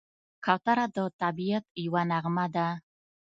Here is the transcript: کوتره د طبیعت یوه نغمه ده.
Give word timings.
کوتره 0.45 0.85
د 0.95 0.97
طبیعت 1.21 1.65
یوه 1.85 2.01
نغمه 2.11 2.45
ده. 2.55 2.67